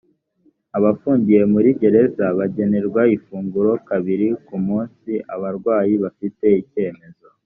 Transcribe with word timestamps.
abafungiye 0.77 1.41
muri 1.53 1.69
gereza 1.81 2.25
bagenerwa 2.37 3.01
ifunguro 3.15 3.71
kabiri 3.89 4.27
ku 4.45 4.55
munsi 4.67 5.11
abarwayi 5.33 5.93
bafite 6.03 6.45
icyemezo 6.63 7.27